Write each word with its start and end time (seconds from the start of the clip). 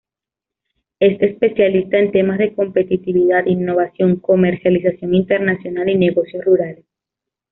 Es 0.99 1.21
especialista 1.21 1.99
en 1.99 2.11
temas 2.11 2.39
de 2.39 2.55
competitividad, 2.55 3.45
innovación, 3.45 4.15
comercialización 4.19 5.13
internacional 5.13 5.89
y 5.89 5.97
negocios 5.99 6.43
rurales. 6.43 6.85